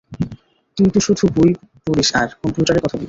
তুই 0.77 0.87
তো 0.93 0.99
শুধু 0.99 1.23
বই 1.35 1.51
পড়িস 1.87 2.09
আর, 2.15 2.29
কম্পিউটারে 2.43 2.79
কথা 2.79 2.95
বলিস। 2.95 2.99